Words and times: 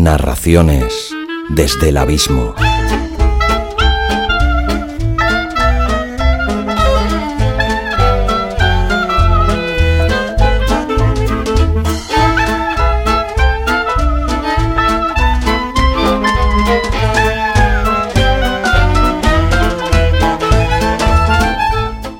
Narraciones 0.00 1.12
desde 1.48 1.88
el 1.88 1.96
abismo. 1.96 2.54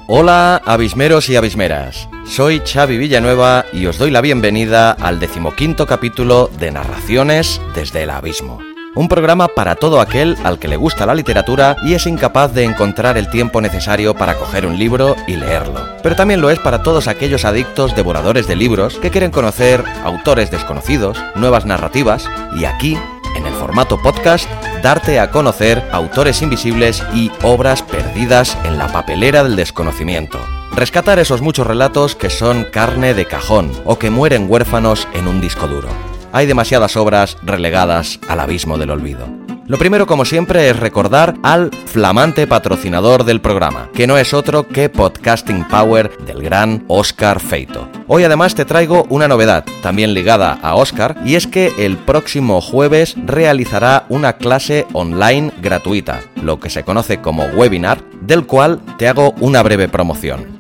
Hola, 0.09 0.61
abismeros 0.67 1.29
y 1.29 1.37
abismeras. 1.37 2.09
Soy 2.29 2.61
Xavi 2.61 2.99
Villanueva 2.99 3.65
y 3.73 3.87
os 3.87 3.97
doy 3.97 4.11
la 4.11 4.21
bienvenida 4.21 4.93
al 4.93 5.19
decimoquinto 5.19 5.87
capítulo 5.87 6.51
de 6.59 6.71
Narraciones 6.71 7.61
desde 7.75 8.03
el 8.03 8.11
Abismo. 8.11 8.61
Un 8.95 9.09
programa 9.09 9.49
para 9.49 9.77
todo 9.77 9.99
aquel 10.01 10.37
al 10.45 10.59
que 10.59 10.69
le 10.69 10.77
gusta 10.77 11.07
la 11.07 11.15
literatura 11.15 11.77
y 11.83 11.95
es 11.95 12.07
incapaz 12.07 12.53
de 12.53 12.65
encontrar 12.65 13.17
el 13.17 13.31
tiempo 13.31 13.63
necesario 13.63 14.15
para 14.15 14.35
coger 14.35 14.67
un 14.67 14.79
libro 14.79 15.17
y 15.27 15.37
leerlo. 15.37 15.81
Pero 16.03 16.17
también 16.17 16.43
lo 16.43 16.51
es 16.51 16.59
para 16.59 16.83
todos 16.83 17.09
aquellos 17.09 17.47
adictos 17.47 17.97
devoradores 17.97 18.47
de 18.47 18.57
libros 18.57 18.99
que 18.99 19.11
quieren 19.11 19.31
conocer 19.31 19.83
autores 20.05 20.51
desconocidos, 20.51 21.19
nuevas 21.35 21.65
narrativas 21.65 22.29
y 22.55 22.67
aquí, 22.67 22.99
en 23.37 23.47
el 23.47 23.55
formato 23.55 24.01
podcast, 24.03 24.49
darte 24.83 25.19
a 25.19 25.31
conocer 25.31 25.83
autores 25.93 26.43
invisibles 26.43 27.03
y 27.15 27.33
obras 27.43 27.83
perdidas 27.83 28.57
en 28.65 28.77
la 28.77 28.93
papelera 28.93 29.43
del 29.43 29.57
desconocimiento. 29.57 30.39
Rescatar 30.75 31.19
esos 31.19 31.43
muchos 31.43 31.67
relatos 31.67 32.15
que 32.15 32.31
son 32.31 32.65
carne 32.65 33.15
de 33.15 33.27
cajón 33.27 33.73
o 33.85 33.99
que 33.99 34.11
mueren 34.11 34.47
huérfanos 34.49 35.09
en 35.13 35.27
un 35.27 35.41
disco 35.41 35.67
duro. 35.67 35.89
Hay 36.33 36.47
demasiadas 36.47 36.97
obras 36.97 37.37
relegadas 37.43 38.21
al 38.29 38.41
abismo 38.41 38.79
del 38.79 38.91
olvido. 38.91 39.27
Lo 39.69 39.77
primero, 39.77 40.07
como 40.07 40.25
siempre, 40.25 40.71
es 40.71 40.79
recordar 40.79 41.35
al 41.43 41.71
flamante 41.85 42.47
patrocinador 42.47 43.25
del 43.25 43.43
programa, 43.43 43.91
que 43.93 44.07
no 44.07 44.17
es 44.17 44.33
otro 44.33 44.67
que 44.67 44.89
Podcasting 44.89 45.69
Power 45.69 46.17
del 46.25 46.43
gran 46.43 46.85
Oscar 46.89 47.39
Feito. 47.39 47.87
Hoy 48.07 48.25
además 48.25 48.55
te 48.55 48.65
traigo 48.65 49.05
una 49.11 49.29
novedad, 49.29 49.67
también 49.83 50.15
ligada 50.15 50.59
a 50.63 50.75
Oscar, 50.75 51.17
y 51.23 51.35
es 51.35 51.47
que 51.47 51.71
el 51.79 51.99
próximo 51.99 52.63
jueves 52.63 53.15
realizará 53.27 54.07
una 54.09 54.39
clase 54.39 54.87
online 54.95 55.53
gratuita, 55.61 56.23
lo 56.43 56.59
que 56.61 56.71
se 56.71 56.83
conoce 56.83 57.21
como 57.21 57.45
webinar, 57.45 58.03
del 58.23 58.47
cual 58.47 58.81
te 58.97 59.07
hago 59.07 59.35
una 59.39 59.63
breve 59.63 59.89
promoción. 59.89 60.58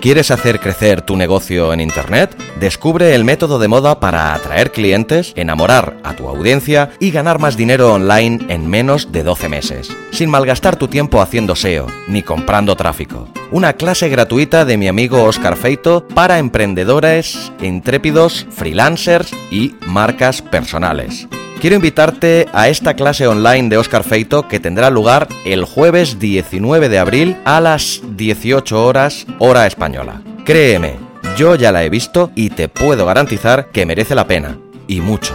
¿Quieres 0.00 0.30
hacer 0.30 0.60
crecer 0.60 1.02
tu 1.02 1.16
negocio 1.16 1.72
en 1.72 1.80
Internet? 1.80 2.36
Descubre 2.60 3.14
el 3.14 3.24
método 3.24 3.58
de 3.58 3.66
moda 3.66 3.98
para 3.98 4.34
atraer 4.34 4.70
clientes, 4.70 5.32
enamorar 5.36 5.96
a 6.04 6.14
tu 6.14 6.28
audiencia 6.28 6.90
y 7.00 7.10
ganar 7.10 7.40
más 7.40 7.56
dinero 7.56 7.92
online 7.92 8.44
en 8.48 8.68
menos 8.68 9.10
de 9.10 9.24
12 9.24 9.48
meses, 9.48 9.90
sin 10.12 10.30
malgastar 10.30 10.76
tu 10.76 10.86
tiempo 10.86 11.20
haciendo 11.20 11.56
SEO 11.56 11.86
ni 12.08 12.22
comprando 12.22 12.76
tráfico. 12.76 13.28
Una 13.50 13.72
clase 13.72 14.08
gratuita 14.08 14.64
de 14.64 14.76
mi 14.76 14.86
amigo 14.86 15.24
Oscar 15.24 15.56
Feito 15.56 16.06
para 16.06 16.38
emprendedores, 16.38 17.52
intrépidos, 17.60 18.46
freelancers 18.50 19.32
y 19.50 19.74
marcas 19.86 20.42
personales. 20.42 21.26
Quiero 21.60 21.76
invitarte 21.76 22.46
a 22.52 22.68
esta 22.68 22.94
clase 22.94 23.26
online 23.26 23.70
de 23.70 23.78
Oscar 23.78 24.04
Feito 24.04 24.46
que 24.46 24.60
tendrá 24.60 24.90
lugar 24.90 25.26
el 25.46 25.64
jueves 25.64 26.18
19 26.18 26.90
de 26.90 26.98
abril 26.98 27.36
a 27.46 27.62
las 27.62 28.02
18 28.16 28.84
horas 28.84 29.26
hora 29.38 29.66
española. 29.66 30.20
Créeme, 30.44 30.96
yo 31.38 31.54
ya 31.54 31.72
la 31.72 31.82
he 31.82 31.88
visto 31.88 32.30
y 32.34 32.50
te 32.50 32.68
puedo 32.68 33.06
garantizar 33.06 33.70
que 33.70 33.86
merece 33.86 34.14
la 34.14 34.26
pena, 34.26 34.58
y 34.86 35.00
mucho. 35.00 35.34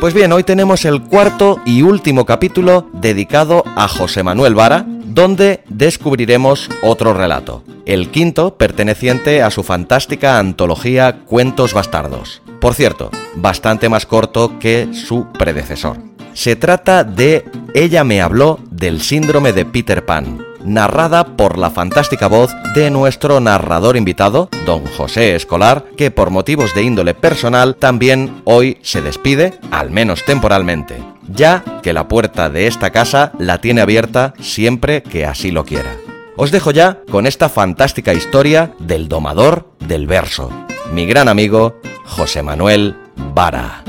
Pues 0.00 0.14
bien, 0.14 0.32
hoy 0.32 0.44
tenemos 0.44 0.86
el 0.86 1.02
cuarto 1.02 1.60
y 1.66 1.82
último 1.82 2.24
capítulo 2.24 2.88
dedicado 2.94 3.62
a 3.76 3.86
José 3.86 4.22
Manuel 4.22 4.54
Vara, 4.54 4.86
donde 4.88 5.62
descubriremos 5.68 6.70
otro 6.82 7.12
relato, 7.12 7.62
el 7.84 8.08
quinto 8.08 8.56
perteneciente 8.56 9.42
a 9.42 9.50
su 9.50 9.62
fantástica 9.62 10.38
antología 10.38 11.20
Cuentos 11.26 11.74
Bastardos. 11.74 12.40
Por 12.60 12.74
cierto, 12.74 13.10
bastante 13.34 13.90
más 13.90 14.06
corto 14.06 14.58
que 14.58 14.88
su 14.94 15.26
predecesor. 15.32 15.98
Se 16.32 16.56
trata 16.56 17.04
de 17.04 17.44
Ella 17.74 18.02
me 18.02 18.22
habló 18.22 18.58
del 18.70 19.02
síndrome 19.02 19.52
de 19.52 19.66
Peter 19.66 20.06
Pan, 20.06 20.38
narrada 20.64 21.36
por 21.36 21.58
la 21.58 21.70
fantástica 21.70 22.26
voz 22.28 22.50
de 22.74 22.90
nuestro 22.90 23.40
narrador 23.40 23.96
invitado, 23.96 24.48
don 24.66 24.84
José 24.84 25.34
Escolar, 25.34 25.84
que 25.96 26.10
por 26.10 26.30
motivos 26.30 26.74
de 26.74 26.82
índole 26.82 27.14
personal 27.14 27.76
también 27.76 28.42
hoy 28.44 28.78
se 28.82 29.02
despide, 29.02 29.58
al 29.70 29.90
menos 29.90 30.24
temporalmente, 30.24 31.02
ya 31.28 31.64
que 31.82 31.92
la 31.92 32.08
puerta 32.08 32.50
de 32.50 32.66
esta 32.66 32.90
casa 32.90 33.32
la 33.38 33.60
tiene 33.60 33.80
abierta 33.80 34.34
siempre 34.40 35.02
que 35.02 35.26
así 35.26 35.50
lo 35.50 35.64
quiera. 35.64 35.90
Os 36.36 36.50
dejo 36.50 36.70
ya 36.70 37.00
con 37.10 37.26
esta 37.26 37.48
fantástica 37.48 38.14
historia 38.14 38.72
del 38.78 39.08
domador 39.08 39.70
del 39.80 40.06
verso, 40.06 40.50
mi 40.92 41.06
gran 41.06 41.28
amigo 41.28 41.80
José 42.06 42.42
Manuel 42.42 42.96
Vara. 43.34 43.82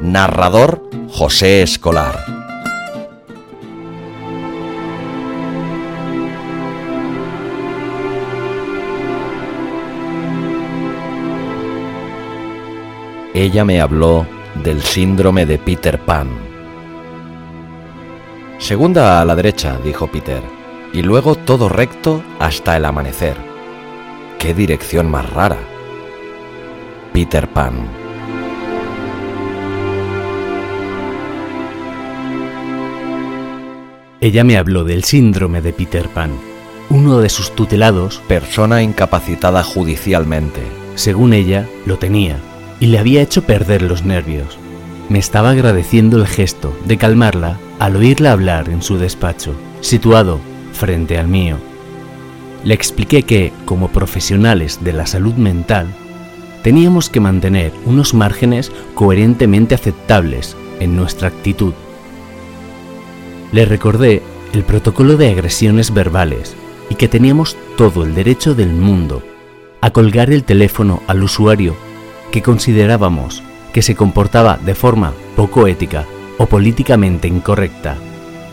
Narrador 0.00 0.85
José 1.16 1.62
Escolar. 1.62 2.26
Ella 13.32 13.64
me 13.64 13.80
habló 13.80 14.26
del 14.62 14.82
síndrome 14.82 15.46
de 15.46 15.56
Peter 15.56 15.98
Pan. 15.98 16.28
Segunda 18.58 19.22
a 19.22 19.24
la 19.24 19.34
derecha, 19.34 19.78
dijo 19.82 20.08
Peter, 20.08 20.42
y 20.92 21.00
luego 21.00 21.34
todo 21.34 21.70
recto 21.70 22.22
hasta 22.38 22.76
el 22.76 22.84
amanecer. 22.84 23.38
¡Qué 24.38 24.52
dirección 24.52 25.10
más 25.10 25.30
rara! 25.32 25.56
Peter 27.14 27.48
Pan. 27.48 28.05
Ella 34.26 34.42
me 34.42 34.56
habló 34.56 34.82
del 34.82 35.04
síndrome 35.04 35.62
de 35.62 35.72
Peter 35.72 36.08
Pan. 36.08 36.32
Uno 36.90 37.20
de 37.20 37.28
sus 37.28 37.54
tutelados, 37.54 38.20
persona 38.26 38.82
incapacitada 38.82 39.62
judicialmente, 39.62 40.62
según 40.96 41.32
ella, 41.32 41.68
lo 41.84 41.96
tenía 42.00 42.40
y 42.80 42.86
le 42.86 42.98
había 42.98 43.22
hecho 43.22 43.44
perder 43.44 43.82
los 43.82 44.04
nervios. 44.04 44.58
Me 45.08 45.20
estaba 45.20 45.50
agradeciendo 45.50 46.16
el 46.16 46.26
gesto 46.26 46.76
de 46.86 46.96
calmarla 46.98 47.56
al 47.78 47.94
oírla 47.94 48.32
hablar 48.32 48.68
en 48.68 48.82
su 48.82 48.98
despacho, 48.98 49.54
situado 49.80 50.40
frente 50.72 51.18
al 51.18 51.28
mío. 51.28 51.58
Le 52.64 52.74
expliqué 52.74 53.22
que, 53.22 53.52
como 53.64 53.92
profesionales 53.92 54.80
de 54.82 54.92
la 54.92 55.06
salud 55.06 55.34
mental, 55.34 55.86
teníamos 56.64 57.10
que 57.10 57.20
mantener 57.20 57.70
unos 57.84 58.12
márgenes 58.12 58.72
coherentemente 58.96 59.76
aceptables 59.76 60.56
en 60.80 60.96
nuestra 60.96 61.28
actitud 61.28 61.74
le 63.52 63.64
recordé 63.64 64.22
el 64.52 64.64
protocolo 64.64 65.16
de 65.16 65.30
agresiones 65.30 65.92
verbales 65.92 66.56
y 66.90 66.94
que 66.94 67.08
teníamos 67.08 67.56
todo 67.76 68.04
el 68.04 68.14
derecho 68.14 68.54
del 68.54 68.70
mundo 68.70 69.22
a 69.80 69.90
colgar 69.90 70.30
el 70.30 70.44
teléfono 70.44 71.02
al 71.06 71.22
usuario 71.22 71.76
que 72.30 72.42
considerábamos 72.42 73.42
que 73.72 73.82
se 73.82 73.94
comportaba 73.94 74.58
de 74.64 74.74
forma 74.74 75.12
poco 75.36 75.66
ética 75.66 76.06
o 76.38 76.46
políticamente 76.46 77.28
incorrecta. 77.28 77.96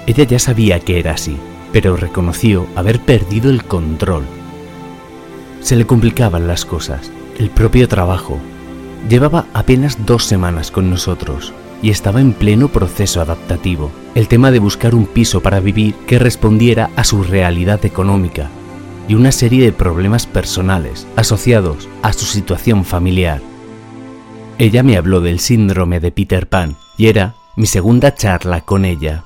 Ella 0.05 0.25
ya 0.25 0.39
sabía 0.39 0.79
que 0.79 0.99
era 0.99 1.13
así, 1.13 1.37
pero 1.71 1.95
reconoció 1.95 2.67
haber 2.75 2.99
perdido 2.99 3.49
el 3.49 3.63
control. 3.63 4.23
Se 5.61 5.75
le 5.75 5.85
complicaban 5.85 6.47
las 6.47 6.65
cosas, 6.65 7.11
el 7.39 7.49
propio 7.49 7.87
trabajo, 7.87 8.37
llevaba 9.09 9.45
apenas 9.53 10.05
dos 10.05 10.25
semanas 10.25 10.71
con 10.71 10.89
nosotros 10.89 11.53
y 11.83 11.91
estaba 11.91 12.21
en 12.21 12.33
pleno 12.33 12.69
proceso 12.69 13.21
adaptativo. 13.21 13.91
El 14.15 14.27
tema 14.27 14.49
de 14.49 14.57
buscar 14.57 14.95
un 14.95 15.05
piso 15.05 15.41
para 15.41 15.59
vivir 15.59 15.93
que 16.07 16.17
respondiera 16.17 16.89
a 16.95 17.03
su 17.03 17.21
realidad 17.23 17.85
económica 17.85 18.49
y 19.07 19.15
una 19.15 19.33
serie 19.33 19.65
de 19.65 19.73
problemas 19.73 20.25
personales 20.25 21.05
asociados 21.17 21.89
a 22.01 22.13
su 22.13 22.25
situación 22.25 22.85
familiar. 22.85 23.41
Ella 24.57 24.81
me 24.81 24.95
habló 24.95 25.19
del 25.19 25.39
síndrome 25.39 25.99
de 25.99 26.11
Peter 26.11 26.47
Pan 26.47 26.77
y 26.97 27.07
era 27.07 27.35
mi 27.57 27.65
segunda 27.65 28.15
charla 28.15 28.61
con 28.61 28.85
ella. 28.85 29.23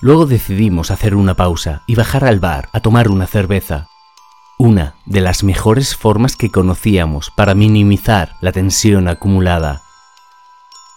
Luego 0.00 0.26
decidimos 0.26 0.90
hacer 0.90 1.14
una 1.14 1.34
pausa 1.34 1.82
y 1.86 1.96
bajar 1.96 2.24
al 2.24 2.40
bar 2.40 2.70
a 2.72 2.80
tomar 2.80 3.10
una 3.10 3.26
cerveza. 3.26 3.88
Una 4.58 4.94
de 5.04 5.20
las 5.20 5.44
mejores 5.44 5.96
formas 5.96 6.36
que 6.36 6.50
conocíamos 6.50 7.30
para 7.30 7.54
minimizar 7.54 8.36
la 8.40 8.52
tensión 8.52 9.08
acumulada. 9.08 9.83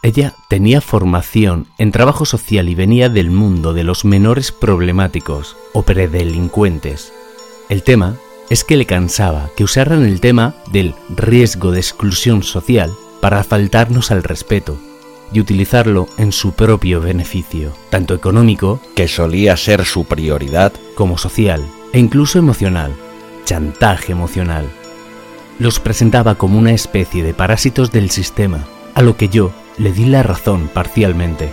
Ella 0.07 0.35
tenía 0.47 0.79
formación 0.79 1.67
en 1.77 1.91
trabajo 1.91 2.23
social 2.23 2.69
y 2.69 2.75
venía 2.75 3.09
del 3.09 3.29
mundo 3.29 3.73
de 3.73 3.83
los 3.83 4.05
menores 4.05 4.53
problemáticos 4.53 5.57
o 5.73 5.81
predelincuentes. 5.83 7.11
El 7.67 7.83
tema 7.83 8.15
es 8.49 8.63
que 8.63 8.77
le 8.77 8.85
cansaba 8.85 9.49
que 9.57 9.65
usaran 9.65 10.05
el 10.05 10.21
tema 10.21 10.55
del 10.71 10.95
riesgo 11.09 11.71
de 11.73 11.81
exclusión 11.81 12.41
social 12.41 12.93
para 13.19 13.43
faltarnos 13.43 14.09
al 14.09 14.23
respeto 14.23 14.77
y 15.33 15.41
utilizarlo 15.41 16.07
en 16.17 16.31
su 16.31 16.53
propio 16.53 17.01
beneficio, 17.01 17.73
tanto 17.89 18.15
económico, 18.15 18.79
que 18.95 19.09
solía 19.09 19.57
ser 19.57 19.83
su 19.83 20.05
prioridad, 20.05 20.71
como 20.95 21.17
social 21.17 21.67
e 21.91 21.99
incluso 21.99 22.39
emocional, 22.39 22.95
chantaje 23.43 24.13
emocional. 24.13 24.69
Los 25.59 25.81
presentaba 25.81 26.35
como 26.35 26.57
una 26.57 26.71
especie 26.71 27.25
de 27.25 27.33
parásitos 27.33 27.91
del 27.91 28.09
sistema, 28.09 28.65
a 28.95 29.01
lo 29.01 29.17
que 29.17 29.27
yo 29.27 29.51
le 29.77 29.91
di 29.91 30.05
la 30.05 30.23
razón 30.23 30.69
parcialmente. 30.73 31.49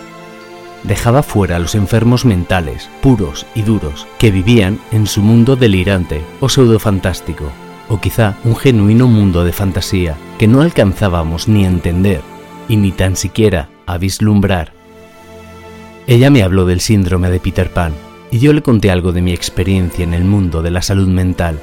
Dejaba 0.83 1.23
fuera 1.23 1.55
a 1.55 1.59
los 1.59 1.75
enfermos 1.75 2.25
mentales, 2.25 2.89
puros 3.01 3.45
y 3.55 3.63
duros, 3.63 4.07
que 4.19 4.31
vivían 4.31 4.79
en 4.91 5.07
su 5.07 5.21
mundo 5.21 5.55
delirante 5.55 6.21
o 6.39 6.49
pseudo-fantástico, 6.49 7.51
o 7.89 7.99
quizá 7.99 8.37
un 8.43 8.55
genuino 8.55 9.07
mundo 9.07 9.43
de 9.43 9.53
fantasía 9.53 10.15
que 10.37 10.47
no 10.47 10.61
alcanzábamos 10.61 11.47
ni 11.47 11.65
a 11.65 11.69
entender 11.69 12.21
y 12.67 12.77
ni 12.77 12.91
tan 12.91 13.15
siquiera 13.15 13.69
a 13.85 13.97
vislumbrar. 13.97 14.73
Ella 16.07 16.29
me 16.29 16.43
habló 16.43 16.65
del 16.65 16.81
síndrome 16.81 17.29
de 17.29 17.39
Peter 17.39 17.71
Pan 17.71 17.93
y 18.31 18.39
yo 18.39 18.53
le 18.53 18.61
conté 18.61 18.91
algo 18.91 19.11
de 19.11 19.21
mi 19.21 19.33
experiencia 19.33 20.03
en 20.03 20.13
el 20.13 20.23
mundo 20.23 20.61
de 20.61 20.71
la 20.71 20.81
salud 20.81 21.07
mental, 21.07 21.59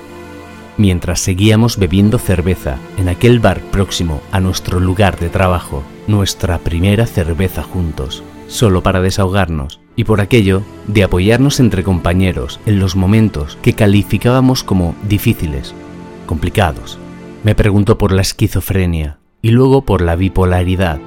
mientras 0.77 1.21
seguíamos 1.21 1.77
bebiendo 1.77 2.19
cerveza 2.19 2.77
en 2.97 3.09
aquel 3.09 3.41
bar 3.41 3.61
próximo 3.61 4.21
a 4.33 4.41
nuestro 4.41 4.81
lugar 4.81 5.19
de 5.19 5.29
trabajo, 5.29 5.83
nuestra 6.07 6.59
primera 6.59 7.07
cerveza 7.07 7.63
juntos, 7.63 8.23
solo 8.49 8.83
para 8.83 9.01
desahogarnos 9.01 9.81
y 9.97 10.05
por 10.05 10.21
aquello 10.21 10.63
de 10.87 11.05
apoyarnos 11.05 11.61
entre 11.61 11.83
compañeros 11.83 12.61
en 12.67 12.79
los 12.79 12.97
momentos 12.97 13.59
que 13.63 13.75
calificábamos 13.75 14.65
como 14.65 14.95
difíciles, 15.09 15.75
complicados. 16.27 16.99
Me 17.45 17.55
preguntó 17.55 17.99
por 17.99 18.13
la 18.13 18.23
esquizofrenia, 18.23 19.19
y 19.43 19.51
luego 19.51 19.85
por 19.85 20.01
la 20.01 20.17
bipolaridad. 20.17 21.01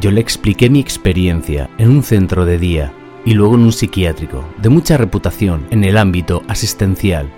Yo 0.00 0.10
le 0.10 0.20
expliqué 0.20 0.70
mi 0.70 0.80
experiencia 0.80 1.70
en 1.78 1.90
un 1.90 2.02
centro 2.02 2.46
de 2.46 2.58
día 2.58 2.92
y 3.24 3.34
luego 3.34 3.54
en 3.54 3.60
un 3.60 3.72
psiquiátrico, 3.72 4.44
de 4.60 4.70
mucha 4.70 4.96
reputación 4.96 5.66
en 5.70 5.84
el 5.84 5.96
ámbito 5.96 6.42
asistencial. 6.48 7.30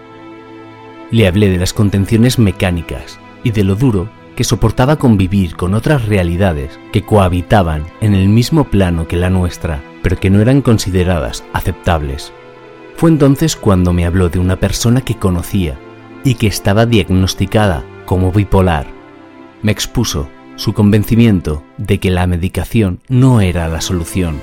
Le 1.10 1.26
hablé 1.26 1.50
de 1.50 1.58
las 1.58 1.72
contenciones 1.72 2.38
mecánicas 2.38 3.18
y 3.44 3.50
de 3.50 3.64
lo 3.64 3.74
duro 3.74 4.08
que 4.34 4.44
soportaba 4.44 4.96
convivir 4.96 5.56
con 5.56 5.74
otras 5.74 6.06
realidades 6.06 6.78
que 6.92 7.02
cohabitaban 7.02 7.84
en 8.00 8.14
el 8.14 8.28
mismo 8.28 8.64
plano 8.64 9.08
que 9.08 9.16
la 9.16 9.30
nuestra, 9.30 9.82
pero 10.02 10.18
que 10.18 10.30
no 10.30 10.40
eran 10.40 10.62
consideradas 10.62 11.44
aceptables. 11.52 12.32
Fue 12.96 13.10
entonces 13.10 13.56
cuando 13.56 13.92
me 13.92 14.04
habló 14.04 14.28
de 14.28 14.38
una 14.38 14.56
persona 14.56 15.00
que 15.00 15.16
conocía 15.16 15.78
y 16.24 16.34
que 16.34 16.46
estaba 16.46 16.86
diagnosticada 16.86 17.84
como 18.04 18.32
bipolar 18.32 18.96
me 19.62 19.72
expuso 19.72 20.28
su 20.54 20.72
convencimiento 20.72 21.64
de 21.76 21.98
que 21.98 22.10
la 22.10 22.26
medicación 22.26 23.00
no 23.08 23.40
era 23.40 23.68
la 23.68 23.80
solución. 23.80 24.40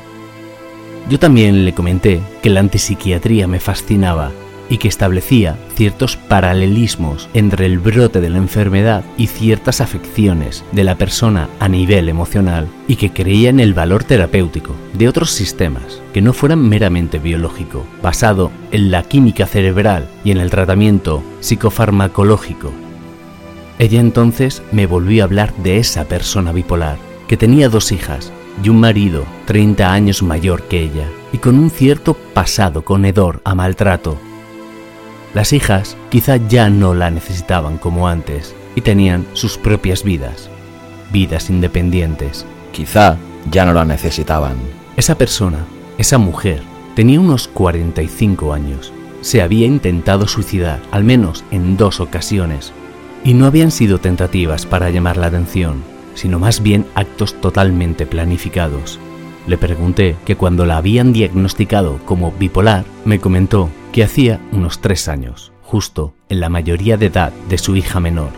Yo 1.10 1.18
también 1.20 1.66
le 1.66 1.74
comenté 1.74 2.22
que 2.42 2.50
la 2.50 2.60
antipsiquiatría 2.60 3.48
me 3.48 3.60
fascinaba 3.60 4.32
y 4.70 4.78
que 4.78 4.88
establecía 4.88 5.58
ciertos 5.76 6.18
paralelismos 6.18 7.30
entre 7.34 7.66
el 7.66 7.80
brote 7.80 8.22
de 8.22 8.30
la 8.30 8.38
enfermedad 8.38 9.04
y 9.18 9.28
ciertas 9.28 9.82
afecciones 9.82 10.64
de 10.72 10.84
la 10.84 10.96
persona 10.96 11.50
a 11.60 11.68
nivel 11.68 12.10
emocional 12.10 12.68
y 12.88 12.96
que 12.96 13.12
creía 13.12 13.50
en 13.50 13.60
el 13.60 13.74
valor 13.74 14.04
terapéutico 14.04 14.76
de 14.94 15.08
otros 15.08 15.32
sistemas 15.32 16.02
que 16.14 16.22
no 16.22 16.34
fueran 16.34 16.68
meramente 16.68 17.20
biológico, 17.20 17.86
basado 18.02 18.52
en 18.72 18.92
la 18.92 19.04
química 19.04 19.46
cerebral 19.46 20.08
y 20.24 20.32
en 20.32 20.38
el 20.38 20.50
tratamiento 20.50 21.24
psicofarmacológico 21.40 22.72
ella 23.80 24.00
entonces 24.00 24.62
me 24.72 24.86
volvió 24.86 25.24
a 25.24 25.26
hablar 25.26 25.54
de 25.58 25.78
esa 25.78 26.06
persona 26.06 26.52
bipolar, 26.52 26.98
que 27.28 27.38
tenía 27.38 27.70
dos 27.70 27.92
hijas 27.92 28.32
y 28.64 28.70
un 28.70 28.80
marido 28.80 29.26
30 29.46 29.92
años 29.92 30.22
mayor 30.22 30.64
que 30.64 30.82
ella, 30.82 31.08
y 31.32 31.40
con 31.40 31.58
un 31.58 31.70
cierto 31.70 32.14
pasado 32.14 32.86
conedor 32.86 33.42
a 33.44 33.56
maltrato. 33.56 34.18
Las 35.34 35.52
hijas 35.52 35.98
quizá 36.10 36.38
ya 36.38 36.70
no 36.70 36.94
la 36.94 37.10
necesitaban 37.10 37.78
como 37.78 38.08
antes, 38.08 38.56
y 38.76 38.82
tenían 38.82 39.26
sus 39.34 39.58
propias 39.58 40.04
vidas, 40.04 40.50
vidas 41.12 41.50
independientes. 41.50 42.46
Quizá 42.72 43.18
ya 43.52 43.66
no 43.66 43.74
la 43.74 43.86
necesitaban. 43.86 44.58
Esa 44.96 45.18
persona, 45.18 45.66
esa 45.98 46.18
mujer, 46.18 46.62
tenía 46.96 47.20
unos 47.20 47.48
45 47.48 48.54
años. 48.54 48.94
Se 49.22 49.42
había 49.42 49.66
intentado 49.66 50.28
suicidar, 50.28 50.82
al 50.92 51.04
menos 51.04 51.44
en 51.52 51.78
dos 51.78 52.00
ocasiones, 52.00 52.74
y 53.24 53.34
no 53.34 53.46
habían 53.46 53.72
sido 53.72 54.00
tentativas 54.00 54.66
para 54.66 54.90
llamar 54.90 55.18
la 55.18 55.28
atención, 55.28 55.84
sino 56.14 56.40
más 56.40 56.62
bien 56.62 56.86
actos 56.94 57.40
totalmente 57.42 58.06
planificados. 58.06 59.00
Le 59.48 59.58
pregunté 59.58 60.16
que 60.26 60.36
cuando 60.36 60.66
la 60.66 60.78
habían 60.78 61.12
diagnosticado 61.12 62.00
como 62.06 62.32
bipolar, 62.32 62.86
me 63.06 63.20
comentó 63.20 63.70
que 63.94 64.04
hacía 64.04 64.42
unos 64.52 64.82
tres 64.82 65.08
años, 65.08 65.54
justo 65.62 66.14
en 66.28 66.42
la 66.42 66.50
mayoría 66.50 66.98
de 66.98 67.06
edad 67.06 67.32
de 67.48 67.58
su 67.58 67.78
hija 67.78 68.02
menor. 68.02 68.32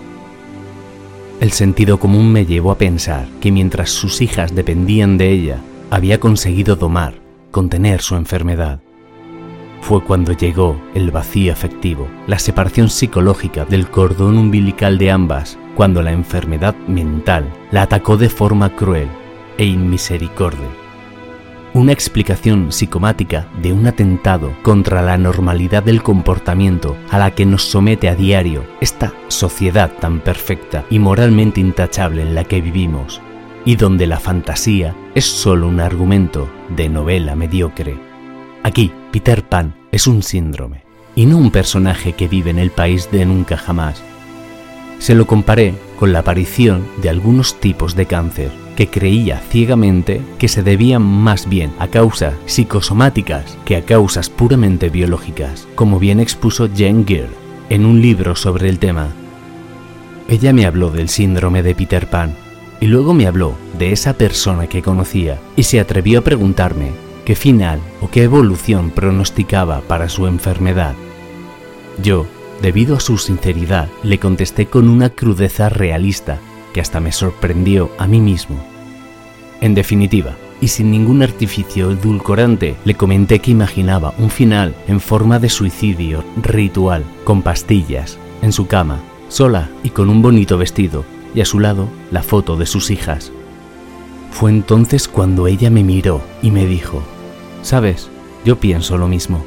El 1.40 1.52
sentido 1.52 2.00
común 2.00 2.32
me 2.32 2.46
llevó 2.46 2.70
a 2.72 2.78
pensar 2.78 3.28
que 3.42 3.52
mientras 3.52 3.90
sus 3.90 4.22
hijas 4.22 4.54
dependían 4.54 5.18
de 5.18 5.32
ella, 5.32 5.58
había 5.90 6.20
conseguido 6.20 6.76
domar, 6.76 7.16
contener 7.50 8.02
su 8.02 8.16
enfermedad 8.16 8.80
fue 9.86 10.04
cuando 10.04 10.32
llegó 10.32 10.82
el 10.96 11.12
vacío 11.12 11.54
afectivo, 11.54 12.08
la 12.26 12.40
separación 12.40 12.90
psicológica 12.90 13.66
del 13.66 13.88
cordón 13.88 14.36
umbilical 14.36 14.98
de 14.98 15.12
ambas, 15.12 15.60
cuando 15.76 16.02
la 16.02 16.12
enfermedad 16.12 16.74
mental 16.88 17.54
la 17.70 17.84
atacó 17.84 18.18
de 18.18 18.30
forma 18.30 18.76
cruel 18.76 19.08
e 19.60 19.66
inmisericorde. 19.66 20.85
Una 21.76 21.92
explicación 21.92 22.72
psicomática 22.72 23.50
de 23.62 23.74
un 23.74 23.86
atentado 23.86 24.56
contra 24.62 25.02
la 25.02 25.18
normalidad 25.18 25.84
del 25.84 26.02
comportamiento 26.02 26.96
a 27.10 27.20
la 27.20 27.32
que 27.32 27.46
nos 27.46 27.64
somete 27.64 28.08
a 28.08 28.16
diario 28.16 28.66
esta 28.80 29.14
sociedad 29.28 29.92
tan 30.00 30.22
perfecta 30.22 30.86
y 30.90 31.00
moralmente 31.00 31.60
intachable 31.60 32.22
en 32.22 32.34
la 32.34 32.46
que 32.46 32.62
vivimos, 32.62 33.22
y 33.66 33.76
donde 33.76 34.08
la 34.08 34.22
fantasía 34.22 34.96
es 35.16 35.26
solo 35.26 35.68
un 35.68 35.82
argumento 35.82 36.50
de 36.70 36.88
novela 36.88 37.36
mediocre. 37.36 38.00
Aquí, 38.64 38.94
Peter 39.12 39.44
Pan 39.44 39.76
es 39.92 40.08
un 40.08 40.24
síndrome 40.24 40.84
y 41.14 41.26
no 41.26 41.38
un 41.38 41.52
personaje 41.52 42.14
que 42.14 42.30
vive 42.30 42.52
en 42.52 42.60
el 42.60 42.72
país 42.72 43.12
de 43.12 43.26
nunca 43.26 43.58
jamás. 43.58 44.02
Se 45.00 45.14
lo 45.14 45.28
comparé 45.28 45.74
con 45.98 46.14
la 46.14 46.20
aparición 46.20 46.86
de 47.02 47.10
algunos 47.10 47.60
tipos 47.60 47.96
de 47.96 48.06
cáncer 48.06 48.52
que 48.76 48.88
creía 48.88 49.40
ciegamente 49.50 50.22
que 50.38 50.48
se 50.48 50.62
debían 50.62 51.02
más 51.02 51.48
bien 51.48 51.72
a 51.80 51.88
causas 51.88 52.34
psicosomáticas 52.46 53.58
que 53.66 53.78
a 53.78 53.84
causas 53.84 54.30
puramente 54.30 54.90
biológicas, 54.90 55.68
como 55.76 56.00
bien 56.00 56.20
expuso 56.20 56.68
Jane 56.68 57.06
Gear 57.08 57.30
en 57.70 57.86
un 57.86 58.02
libro 58.02 58.36
sobre 58.36 58.70
el 58.70 58.80
tema. 58.80 59.08
Ella 60.28 60.54
me 60.54 60.66
habló 60.66 60.92
del 60.92 61.10
síndrome 61.10 61.64
de 61.64 61.76
Peter 61.76 62.10
Pan 62.10 62.36
y 62.80 62.88
luego 62.88 63.14
me 63.14 63.28
habló 63.28 63.56
de 63.78 63.92
esa 63.92 64.14
persona 64.14 64.68
que 64.68 64.82
conocía 64.82 65.40
y 65.56 65.64
se 65.64 65.80
atrevió 65.80 66.20
a 66.20 66.24
preguntarme 66.24 66.92
qué 67.26 67.36
final 67.36 67.80
o 68.02 68.10
qué 68.10 68.24
evolución 68.24 68.92
pronosticaba 68.92 69.82
para 69.82 70.10
su 70.10 70.28
enfermedad. 70.28 70.94
Yo, 72.02 72.28
debido 72.62 72.96
a 72.96 73.00
su 73.00 73.18
sinceridad, 73.18 73.90
le 74.04 74.20
contesté 74.20 74.68
con 74.68 74.90
una 74.90 75.10
crudeza 75.10 75.70
realista 75.70 76.40
que 76.74 76.82
hasta 76.82 77.00
me 77.00 77.12
sorprendió 77.12 77.92
a 77.98 78.08
mí 78.08 78.20
mismo. 78.20 78.58
En 79.62 79.74
definitiva, 79.74 80.36
y 80.62 80.68
sin 80.68 80.92
ningún 80.92 81.24
artificio 81.24 81.92
edulcorante, 81.92 82.76
le 82.86 82.96
comenté 82.96 83.40
que 83.40 83.52
imaginaba 83.52 84.14
un 84.18 84.30
final 84.30 84.76
en 84.88 85.00
forma 85.00 85.40
de 85.40 85.50
suicidio 85.50 86.24
ritual, 86.42 87.04
con 87.24 87.42
pastillas, 87.42 88.18
en 88.42 88.52
su 88.52 88.68
cama, 88.68 89.00
sola 89.28 89.70
y 89.84 89.90
con 89.90 90.10
un 90.10 90.22
bonito 90.22 90.58
vestido, 90.58 91.06
y 91.34 91.42
a 91.42 91.46
su 91.46 91.60
lado 91.60 91.88
la 92.12 92.24
foto 92.24 92.56
de 92.56 92.66
sus 92.66 92.90
hijas. 92.92 93.32
Fue 94.32 94.52
entonces 94.52 95.08
cuando 95.08 95.48
ella 95.48 95.70
me 95.70 95.84
miró 95.84 96.22
y 96.42 96.52
me 96.52 96.66
dijo, 96.66 97.02
Sabes, 97.62 98.10
yo 98.44 98.60
pienso 98.60 98.98
lo 98.98 99.08
mismo. 99.08 99.46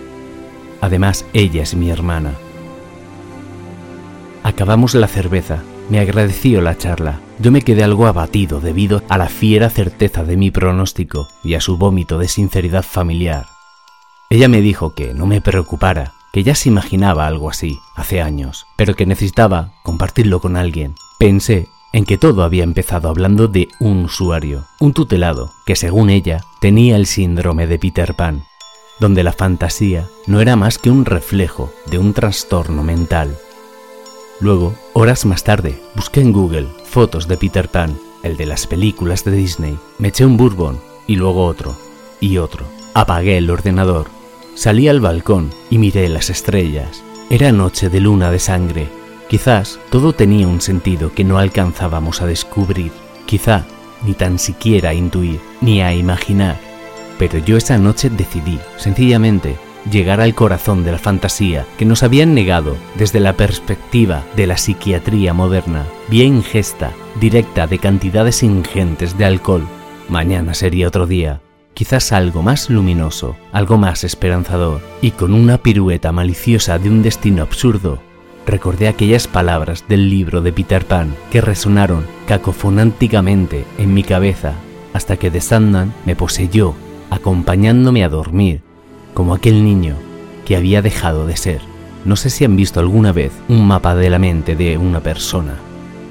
Además, 0.81 1.25
ella 1.33 1.62
es 1.62 1.75
mi 1.75 1.91
hermana. 1.91 2.33
Acabamos 4.59 4.97
la 4.97 5.07
cerveza. 5.07 5.62
Me 5.88 6.00
agradeció 6.00 6.61
la 6.61 6.77
charla. 6.77 7.21
Yo 7.38 7.53
me 7.53 7.62
quedé 7.62 7.85
algo 7.85 8.09
abatido 8.09 8.59
debido 8.59 9.05
a 9.09 9.17
la 9.17 9.29
fiera 9.29 9.71
certeza 9.71 10.25
de 10.25 10.37
mi 10.37 10.50
pronóstico 10.50 11.29
y 11.45 11.55
a 11.55 11.61
su 11.61 11.77
vómito 11.77 12.19
de 12.19 12.27
sinceridad 12.27 12.83
familiar. 12.83 13.47
Ella 14.31 14.49
me 14.49 14.61
dijo 14.61 14.97
que 14.97 15.15
no 15.15 15.27
me 15.27 15.41
preocupara, 15.41 16.15
que 16.33 16.43
ya 16.43 16.57
se 16.57 16.71
imaginaba 16.71 17.29
algo 17.29 17.49
así 17.49 17.79
hace 17.95 18.21
años, 18.21 18.67
pero 18.75 18.97
que 18.97 19.07
necesitaba 19.07 19.75
compartirlo 19.85 20.41
con 20.41 20.57
alguien. 20.57 20.97
Pensé 21.21 21.69
en 21.93 22.05
que 22.05 22.19
todo 22.19 22.43
había 22.43 22.65
empezado 22.65 23.09
hablando 23.09 23.47
de 23.47 23.69
un 23.79 24.07
usuario, 24.07 24.65
un 24.81 24.93
tutelado, 24.93 25.53
que 25.67 25.77
según 25.77 26.11
ella 26.11 26.41
tenía 26.61 26.97
el 26.97 27.07
síndrome 27.07 27.69
de 27.69 27.79
Peter 27.79 28.12
Pan, 28.15 28.43
donde 28.99 29.23
la 29.23 29.33
fantasía 29.33 30.09
no 30.27 30.41
era 30.41 30.57
más 30.57 30.79
que 30.79 30.91
un 30.91 31.05
reflejo 31.05 31.71
de 31.87 31.99
un 31.99 32.12
trastorno 32.12 32.83
mental. 32.83 33.38
Luego, 34.40 34.75
horas 34.92 35.26
más 35.26 35.45
tarde, 35.45 35.80
busqué 35.95 36.21
en 36.21 36.33
Google 36.33 36.66
fotos 36.85 37.28
de 37.28 37.37
Peter 37.37 37.68
Pan, 37.68 37.99
el 38.23 38.37
de 38.37 38.47
las 38.47 38.66
películas 38.66 39.25
de 39.25 39.33
Disney, 39.33 39.78
me 39.99 40.09
eché 40.09 40.25
un 40.25 40.37
bourbon 40.37 40.80
y 41.07 41.16
luego 41.16 41.45
otro, 41.45 41.76
y 42.21 42.38
otro. 42.38 42.64
Apagué 42.95 43.38
el 43.38 43.50
ordenador, 43.50 44.07
salí 44.54 44.88
al 44.88 45.00
balcón 45.00 45.50
y 45.71 45.78
miré 45.78 46.09
las 46.09 46.30
estrellas. 46.30 47.02
Era 47.30 47.52
noche 47.52 47.90
de 47.90 48.00
luna 48.00 48.30
de 48.30 48.38
sangre 48.38 48.99
Quizás 49.28 49.78
todo 49.90 50.14
tenía 50.14 50.49
un 50.49 50.62
sentido 50.62 51.12
que 51.12 51.23
no 51.23 51.37
alcanzábamos 51.37 52.23
a 52.23 52.26
descubrir, 52.26 52.92
quizá 53.26 53.66
ni 54.07 54.14
tan 54.14 54.38
siquiera 54.38 54.90
a 54.90 54.95
intuir, 54.95 55.38
ni 55.61 55.83
a 55.83 55.92
imaginar. 55.92 56.59
Pero 57.18 57.37
yo 57.37 57.59
esa 57.59 57.76
noche 57.76 58.09
decidí, 58.09 58.59
sencillamente, 58.78 59.59
llegar 59.90 60.21
al 60.21 60.35
corazón 60.35 60.85
de 60.85 60.92
la 60.92 60.99
fantasía 60.99 61.66
que 61.76 61.85
nos 61.85 62.02
habían 62.02 62.35
negado 62.35 62.76
desde 62.97 63.21
la 63.21 63.35
perspectiva 63.35 64.25
de 64.37 64.47
la 64.47 64.57
psiquiatría 64.57 65.33
moderna, 65.33 65.87
vía 66.09 66.25
ingesta 66.25 66.92
directa 67.21 67.66
de 67.66 67.78
cantidades 67.78 68.42
ingentes 68.42 69.16
de 69.18 69.25
alcohol. 69.25 69.66
Mañana 70.09 70.54
sería 70.54 70.88
otro 70.88 71.07
día, 71.07 71.40
quizás 71.75 72.12
algo 72.12 72.42
más 72.42 72.71
luminoso, 72.71 73.37
algo 73.52 73.78
más 73.78 74.04
esperanzador, 74.04 74.80
y 75.00 75.12
con 75.12 75.35
una 75.35 75.59
pirueta 75.59 76.12
maliciosa 76.12 76.78
de 76.78 76.88
un 76.88 77.02
destino 77.02 77.42
absurdo, 77.42 78.00
recordé 78.47 78.88
aquellas 78.88 79.28
palabras 79.28 79.85
del 79.88 80.09
libro 80.09 80.40
de 80.40 80.52
Peter 80.52 80.85
Pan 80.85 81.14
que 81.30 81.40
resonaron 81.40 82.07
cacofonánticamente 82.26 83.64
en 83.76 83.92
mi 83.92 84.02
cabeza 84.02 84.54
hasta 84.95 85.16
que 85.18 85.30
de 85.30 85.40
Sandman 85.40 85.92
me 86.07 86.16
poseyó, 86.16 86.75
acompañándome 87.11 88.02
a 88.04 88.09
dormir, 88.09 88.62
como 89.19 89.35
aquel 89.35 89.65
niño 89.65 89.97
que 90.47 90.55
había 90.55 90.81
dejado 90.81 91.27
de 91.27 91.37
ser. 91.37 91.61
No 92.05 92.15
sé 92.15 92.31
si 92.31 92.45
han 92.45 92.55
visto 92.55 92.79
alguna 92.79 93.11
vez 93.11 93.33
un 93.49 93.67
mapa 93.67 93.97
de 93.97 94.11
la 94.11 94.21
mente 94.21 94.55
de 94.55 94.79
una 94.79 95.01
persona. 95.01 95.57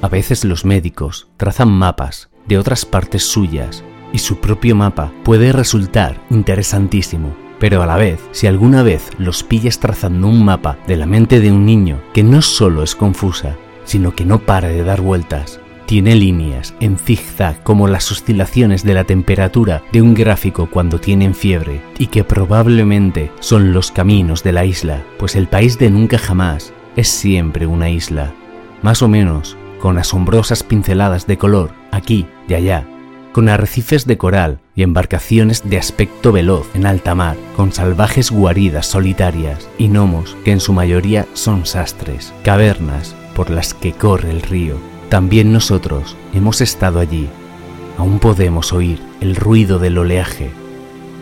A 0.02 0.10
veces 0.10 0.44
los 0.44 0.66
médicos 0.66 1.30
trazan 1.38 1.72
mapas 1.72 2.28
de 2.50 2.58
otras 2.58 2.84
partes 2.84 3.24
suyas 3.24 3.86
y 4.12 4.18
su 4.18 4.42
propio 4.42 4.76
mapa 4.76 5.14
puede 5.24 5.54
resultar 5.54 6.22
interesantísimo 6.30 7.34
pero 7.60 7.82
a 7.82 7.86
la 7.86 7.96
vez, 7.96 8.20
si 8.34 8.46
alguna 8.46 8.84
vez 8.84 9.10
los 9.18 9.42
pillas 9.42 9.80
trazando 9.80 10.28
un 10.28 10.44
mapa 10.44 10.78
de 10.86 10.98
la 10.98 11.06
mente 11.06 11.40
de 11.40 11.52
un 11.52 11.66
niño 11.66 12.02
que 12.14 12.24
no 12.24 12.42
solo 12.42 12.84
es 12.84 12.94
confusa, 12.94 13.56
sino 13.84 14.14
que 14.14 14.26
no 14.26 14.40
para 14.40 14.68
de 14.68 14.84
dar 14.84 15.02
vueltas, 15.02 15.60
tiene 15.88 16.15
líneas 16.15 16.75
en 16.82 16.98
zigzag 16.98 17.63
como 17.63 17.88
las 17.88 18.12
oscilaciones 18.12 18.84
de 18.84 18.94
la 18.94 19.06
temperatura 19.06 19.82
de 19.91 20.01
un 20.01 20.13
gráfico 20.13 20.70
cuando 20.70 21.00
tienen 21.00 21.34
fiebre, 21.34 21.82
y 21.98 22.08
que 22.08 22.24
probablemente 22.24 23.32
son 23.39 23.74
los 23.74 23.91
caminos 23.91 24.44
de 24.44 24.51
la 24.51 24.65
isla, 24.65 25.03
pues 25.17 25.36
el 25.36 25.48
país 25.48 25.79
de 25.79 25.89
nunca 25.89 26.20
jamás 26.20 26.74
es 26.98 27.08
siempre 27.08 27.65
una 27.65 27.89
isla, 27.89 28.34
más 28.84 29.01
o 29.01 29.08
menos 29.08 29.58
con 29.79 29.98
asombrosas 29.98 30.62
pinceladas 30.62 31.25
de 31.25 31.38
color 31.38 31.72
aquí 31.91 32.27
y 32.50 32.56
allá, 32.56 32.86
con 33.32 33.48
arrecifes 33.48 34.06
de 34.06 34.17
coral 34.17 34.60
y 34.75 34.84
embarcaciones 34.84 35.70
de 35.70 35.77
aspecto 35.77 36.32
veloz 36.34 36.67
en 36.75 36.86
alta 36.86 37.15
mar, 37.15 37.38
con 37.56 37.72
salvajes 37.72 38.29
guaridas 38.29 38.88
solitarias 38.88 39.70
y 39.77 39.88
gnomos 39.88 40.36
que 40.44 40.51
en 40.51 40.60
su 40.60 40.74
mayoría 40.74 41.25
son 41.34 41.65
sastres, 41.65 42.34
cavernas 42.44 43.15
por 43.36 43.51
las 43.51 43.74
que 43.74 43.94
corre 43.94 44.32
el 44.32 44.41
río. 44.41 44.97
También 45.10 45.54
nosotros 45.54 46.18
hemos 46.34 46.60
estado 46.62 47.00
allí. 47.00 47.30
Aún 47.98 48.20
podemos 48.20 48.74
oír 48.74 49.00
el 49.22 49.36
ruido 49.36 49.80
del 49.80 49.98
oleaje, 49.98 50.52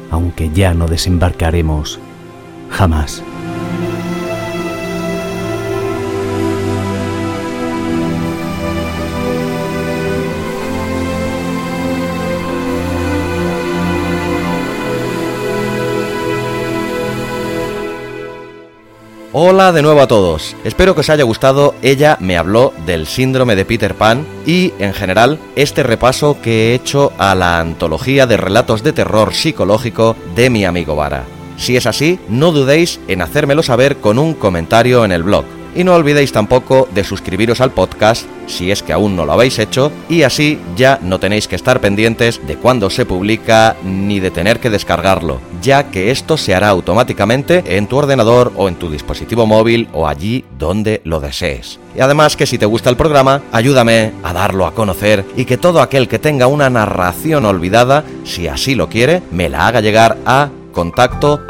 aunque 0.10 0.50
ya 0.50 0.74
no 0.74 0.88
desembarcaremos 0.88 2.00
jamás. 2.70 3.24
Hola 19.38 19.74
de 19.74 19.82
nuevo 19.82 20.00
a 20.00 20.08
todos. 20.08 20.56
Espero 20.64 20.96
que 20.96 21.02
os 21.02 21.10
haya 21.10 21.26
gustado. 21.26 21.76
Ella 21.82 22.18
me 22.22 22.38
habló 22.38 22.72
del 22.86 23.06
síndrome 23.06 23.58
de 23.58 23.66
Peter 23.66 23.94
Pan 23.94 24.26
y, 24.46 24.72
en 24.80 24.94
general, 24.94 25.40
este 25.58 25.84
repaso 25.84 26.38
que 26.42 26.72
he 26.72 26.74
hecho 26.74 27.12
a 27.18 27.36
la 27.36 27.60
antología 27.60 28.28
de 28.28 28.38
relatos 28.38 28.82
de 28.82 28.94
terror 28.94 29.34
psicológico 29.34 30.16
de 30.38 30.50
mi 30.50 30.64
amigo 30.64 30.96
Vara. 30.96 31.26
Si 31.58 31.76
es 31.76 31.86
así, 31.86 32.18
no 32.30 32.54
dudéis 32.54 33.02
en 33.10 33.22
hacérmelo 33.22 33.62
saber 33.62 33.98
con 33.98 34.20
un 34.20 34.36
comentario 34.36 35.04
en 35.04 35.12
el 35.12 35.24
blog. 35.24 35.44
Y 35.76 35.84
no 35.84 35.94
olvidéis 35.94 36.32
tampoco 36.32 36.88
de 36.96 37.04
suscribiros 37.04 37.60
al 37.60 37.72
podcast 37.72 38.26
si 38.48 38.72
es 38.72 38.82
que 38.82 38.94
aún 38.94 39.16
no 39.16 39.26
lo 39.26 39.34
habéis 39.34 39.60
hecho 39.60 39.92
y 40.10 40.24
así 40.24 40.60
ya 40.76 41.00
no 41.02 41.20
tenéis 41.20 41.48
que 41.48 41.56
estar 41.56 41.82
pendientes 41.82 42.40
de 42.48 42.56
cuándo 42.56 42.90
se 42.90 43.06
publica 43.06 43.76
ni 43.84 44.20
de 44.20 44.32
tener 44.32 44.60
que 44.60 44.70
descargarlo, 44.70 45.42
ya 45.62 45.92
que 45.92 46.12
esto 46.12 46.38
se 46.38 46.56
hará 46.56 46.70
automáticamente 46.70 47.64
en 47.78 47.88
tu 47.88 47.98
ordenador 47.98 48.54
o 48.56 48.70
en 48.70 48.76
tu 48.76 48.90
dispositivo 48.90 49.46
móvil 49.46 49.90
o 49.94 50.08
allí 50.08 50.46
donde 50.58 51.02
lo 51.04 51.20
desees. 51.20 51.80
Y 51.96 52.02
además 52.02 52.36
que 52.36 52.46
si 52.46 52.58
te 52.58 52.66
gusta 52.66 52.90
el 52.90 52.98
programa, 52.98 53.42
ayúdame 53.52 54.14
a 54.24 54.34
darlo 54.34 54.66
a 54.66 54.74
conocer 54.74 55.26
y 55.36 55.46
que 55.46 55.58
todo 55.58 55.82
aquel 55.82 56.08
que 56.08 56.20
tenga 56.20 56.48
una 56.48 56.70
narración 56.70 57.46
olvidada, 57.46 58.04
si 58.24 58.48
así 58.48 58.76
lo 58.76 58.90
quiere, 58.90 59.22
me 59.32 59.50
la 59.50 59.68
haga 59.68 59.82
llegar 59.82 60.18
a 60.26 60.50
contacto 60.74 61.42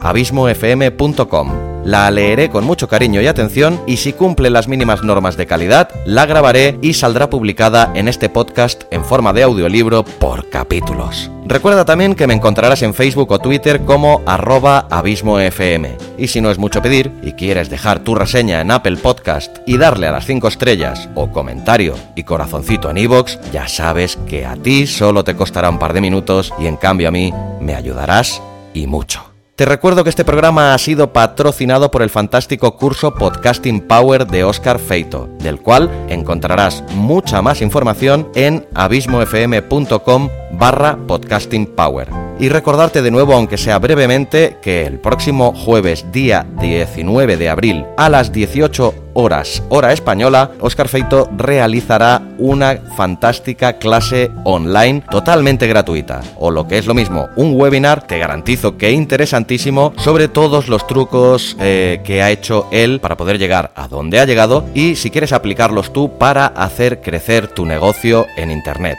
abismofm.com. 0.00 1.71
La 1.84 2.10
leeré 2.10 2.48
con 2.48 2.64
mucho 2.64 2.86
cariño 2.86 3.20
y 3.20 3.26
atención 3.26 3.80
y 3.86 3.96
si 3.96 4.12
cumple 4.12 4.50
las 4.50 4.68
mínimas 4.68 5.02
normas 5.02 5.36
de 5.36 5.46
calidad, 5.46 5.88
la 6.06 6.26
grabaré 6.26 6.78
y 6.80 6.94
saldrá 6.94 7.28
publicada 7.28 7.90
en 7.94 8.06
este 8.06 8.28
podcast 8.28 8.84
en 8.90 9.04
forma 9.04 9.32
de 9.32 9.42
audiolibro 9.42 10.04
por 10.04 10.48
capítulos. 10.48 11.28
Recuerda 11.44 11.84
también 11.84 12.14
que 12.14 12.28
me 12.28 12.34
encontrarás 12.34 12.82
en 12.82 12.94
Facebook 12.94 13.32
o 13.32 13.40
Twitter 13.40 13.80
como 13.80 14.22
arroba 14.26 14.86
abismofm. 14.90 15.86
Y 16.16 16.28
si 16.28 16.40
no 16.40 16.52
es 16.52 16.58
mucho 16.58 16.80
pedir 16.82 17.10
y 17.22 17.32
quieres 17.32 17.68
dejar 17.68 17.98
tu 18.00 18.14
reseña 18.14 18.60
en 18.60 18.70
Apple 18.70 18.96
Podcast 18.96 19.58
y 19.66 19.76
darle 19.76 20.06
a 20.06 20.12
las 20.12 20.26
5 20.26 20.46
estrellas 20.46 21.08
o 21.16 21.32
comentario 21.32 21.96
y 22.14 22.22
corazoncito 22.22 22.90
en 22.90 22.98
iVoox, 22.98 23.38
ya 23.52 23.66
sabes 23.66 24.16
que 24.28 24.46
a 24.46 24.54
ti 24.54 24.86
solo 24.86 25.24
te 25.24 25.34
costará 25.34 25.68
un 25.68 25.80
par 25.80 25.94
de 25.94 26.00
minutos 26.00 26.54
y 26.60 26.66
en 26.66 26.76
cambio 26.76 27.08
a 27.08 27.12
mí 27.12 27.34
me 27.60 27.74
ayudarás 27.74 28.40
y 28.72 28.86
mucho. 28.86 29.31
Te 29.54 29.66
recuerdo 29.66 30.02
que 30.02 30.08
este 30.08 30.24
programa 30.24 30.72
ha 30.72 30.78
sido 30.78 31.12
patrocinado 31.12 31.90
por 31.90 32.00
el 32.00 32.08
fantástico 32.08 32.74
curso 32.78 33.14
Podcasting 33.14 33.82
Power 33.82 34.26
de 34.26 34.44
Oscar 34.44 34.78
Feito, 34.78 35.28
del 35.40 35.60
cual 35.60 35.90
encontrarás 36.08 36.82
mucha 36.94 37.42
más 37.42 37.60
información 37.60 38.30
en 38.34 38.66
abismofm.com 38.72 40.30
barra 40.52 40.96
podcasting 41.06 41.66
power. 41.66 42.08
Y 42.40 42.48
recordarte 42.48 43.02
de 43.02 43.10
nuevo, 43.10 43.34
aunque 43.34 43.58
sea 43.58 43.78
brevemente, 43.78 44.56
que 44.62 44.86
el 44.86 44.98
próximo 44.98 45.52
jueves 45.54 46.10
día 46.10 46.46
19 46.58 47.36
de 47.36 47.50
abril 47.50 47.84
a 47.98 48.08
las 48.08 48.32
18 48.32 49.01
horas 49.14 49.62
hora 49.68 49.92
española, 49.92 50.50
Oscar 50.60 50.88
Feito 50.88 51.28
realizará 51.36 52.22
una 52.38 52.78
fantástica 52.96 53.74
clase 53.74 54.30
online 54.44 55.02
totalmente 55.10 55.66
gratuita. 55.66 56.20
O 56.38 56.50
lo 56.50 56.66
que 56.66 56.78
es 56.78 56.86
lo 56.86 56.94
mismo, 56.94 57.28
un 57.36 57.54
webinar, 57.54 58.06
te 58.06 58.18
garantizo 58.18 58.76
que 58.76 58.90
interesantísimo, 58.90 59.92
sobre 59.96 60.28
todos 60.28 60.68
los 60.68 60.86
trucos 60.86 61.56
eh, 61.60 62.00
que 62.04 62.22
ha 62.22 62.30
hecho 62.30 62.66
él 62.70 63.00
para 63.00 63.16
poder 63.16 63.38
llegar 63.38 63.72
a 63.74 63.88
donde 63.88 64.20
ha 64.20 64.24
llegado 64.24 64.64
y 64.74 64.96
si 64.96 65.10
quieres 65.10 65.32
aplicarlos 65.32 65.92
tú 65.92 66.18
para 66.18 66.46
hacer 66.46 67.00
crecer 67.00 67.48
tu 67.48 67.66
negocio 67.66 68.26
en 68.36 68.50
Internet 68.50 68.98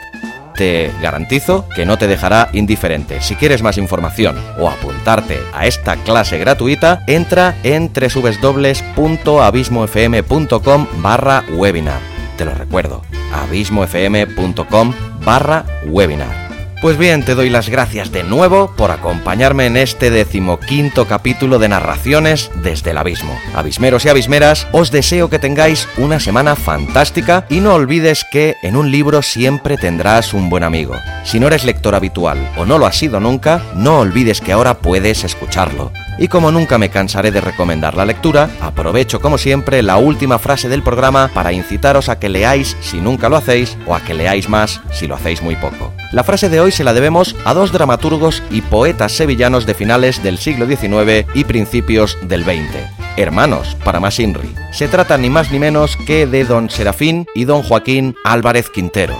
te 0.53 0.91
garantizo 1.01 1.67
que 1.75 1.85
no 1.85 1.97
te 1.97 2.07
dejará 2.07 2.47
indiferente. 2.53 3.21
Si 3.21 3.35
quieres 3.35 3.61
más 3.63 3.77
información 3.77 4.37
o 4.57 4.69
apuntarte 4.69 5.39
a 5.53 5.67
esta 5.67 5.97
clase 5.97 6.37
gratuita, 6.37 7.03
entra 7.07 7.57
en 7.63 7.91
www.abismofm.com 7.93 10.87
barra 11.01 11.43
webinar. 11.51 11.99
Te 12.37 12.45
lo 12.45 12.53
recuerdo, 12.53 13.01
abismofm.com 13.33 14.93
barra 15.23 15.65
webinar. 15.85 16.42
Pues 16.83 16.97
bien, 16.97 17.23
te 17.23 17.33
doy 17.33 17.49
las 17.49 17.69
gracias 17.69 18.11
de 18.11 18.25
nuevo 18.25 18.73
por 18.75 18.91
acompañarme 18.91 19.67
en 19.67 19.77
este 19.77 20.09
decimoquinto 20.11 21.07
capítulo 21.07 21.57
de 21.57 21.69
narraciones 21.69 22.51
desde 22.61 22.91
el 22.91 22.97
abismo. 22.97 23.39
Abismeros 23.55 24.03
y 24.03 24.09
abismeras, 24.09 24.67
os 24.73 24.91
deseo 24.91 25.29
que 25.29 25.39
tengáis 25.39 25.87
una 25.95 26.19
semana 26.19 26.57
fantástica 26.57 27.45
y 27.49 27.61
no 27.61 27.75
olvides 27.75 28.25
que 28.29 28.57
en 28.63 28.75
un 28.75 28.91
libro 28.91 29.21
siempre 29.21 29.77
tendrás 29.77 30.33
un 30.33 30.49
buen 30.49 30.63
amigo. 30.63 30.97
Si 31.23 31.39
no 31.39 31.47
eres 31.47 31.63
lector 31.63 31.95
habitual 31.95 32.51
o 32.57 32.65
no 32.65 32.77
lo 32.77 32.85
has 32.85 32.97
sido 32.97 33.21
nunca, 33.21 33.63
no 33.75 33.99
olvides 33.99 34.41
que 34.41 34.51
ahora 34.51 34.79
puedes 34.79 35.23
escucharlo. 35.23 35.93
Y 36.17 36.27
como 36.27 36.51
nunca 36.51 36.77
me 36.77 36.89
cansaré 36.89 37.31
de 37.31 37.41
recomendar 37.41 37.95
la 37.95 38.05
lectura, 38.05 38.49
aprovecho 38.61 39.19
como 39.19 39.37
siempre 39.37 39.81
la 39.81 39.97
última 39.97 40.37
frase 40.37 40.69
del 40.69 40.83
programa 40.83 41.31
para 41.33 41.51
incitaros 41.51 42.07
a 42.09 42.19
que 42.19 42.29
leáis 42.29 42.77
si 42.81 42.99
nunca 42.99 43.29
lo 43.29 43.35
hacéis 43.35 43.77
o 43.87 43.95
a 43.95 44.01
que 44.01 44.13
leáis 44.13 44.47
más 44.47 44.81
si 44.91 45.07
lo 45.07 45.15
hacéis 45.15 45.41
muy 45.41 45.55
poco. 45.55 45.91
La 46.11 46.23
frase 46.23 46.49
de 46.49 46.59
hoy 46.59 46.71
se 46.71 46.83
la 46.83 46.93
debemos 46.93 47.35
a 47.45 47.53
dos 47.53 47.71
dramaturgos 47.71 48.43
y 48.51 48.61
poetas 48.61 49.13
sevillanos 49.13 49.65
de 49.65 49.73
finales 49.73 50.21
del 50.21 50.37
siglo 50.37 50.67
XIX 50.67 51.25
y 51.33 51.43
principios 51.45 52.17
del 52.21 52.43
XX. 52.43 52.77
Hermanos, 53.17 53.75
para 53.83 53.99
más 53.99 54.19
Inri. 54.19 54.53
Se 54.71 54.87
trata 54.87 55.17
ni 55.17 55.29
más 55.29 55.51
ni 55.51 55.59
menos 55.59 55.97
que 55.97 56.27
de 56.27 56.45
don 56.45 56.69
Serafín 56.69 57.25
y 57.33 57.45
don 57.45 57.63
Joaquín 57.63 58.15
Álvarez 58.23 58.69
Quintero. 58.69 59.17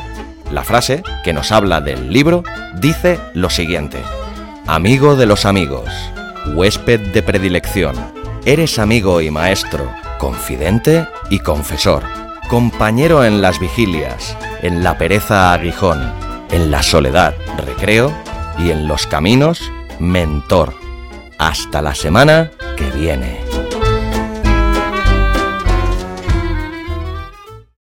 La 0.52 0.64
frase, 0.64 1.04
que 1.24 1.34
nos 1.34 1.52
habla 1.52 1.82
del 1.82 2.12
libro, 2.12 2.44
dice 2.80 3.20
lo 3.34 3.50
siguiente. 3.50 4.00
Amigo 4.68 5.16
de 5.16 5.26
los 5.26 5.46
amigos 5.46 5.90
huésped 6.48 7.00
de 7.14 7.22
predilección. 7.22 7.96
Eres 8.46 8.80
amigo 8.80 9.22
y 9.22 9.32
maestro, 9.32 9.90
confidente 10.20 11.08
y 11.30 11.40
confesor, 11.40 12.04
compañero 12.50 13.24
en 13.24 13.42
las 13.42 13.60
vigilias, 13.60 14.38
en 14.62 14.84
la 14.84 14.98
pereza 14.98 15.54
aguijón, 15.54 16.02
en 16.52 16.72
la 16.72 16.84
soledad 16.84 17.34
recreo 17.58 18.14
y 18.60 18.72
en 18.72 18.88
los 18.88 19.08
caminos 19.08 19.62
mentor. 20.00 20.74
Hasta 21.38 21.82
la 21.82 21.96
semana 21.96 22.52
que 22.78 22.90
viene. 22.92 23.43